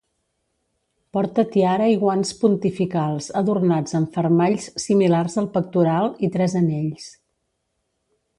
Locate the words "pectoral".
5.59-6.11